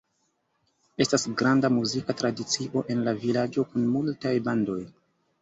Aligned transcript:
Estas 1.05 1.25
granda 1.41 1.69
muzika 1.73 2.15
tradicio 2.23 2.83
en 2.95 3.05
la 3.09 3.15
vilaĝo 3.27 3.67
kun 3.75 3.87
multaj 3.93 4.35
bandoj. 4.51 4.81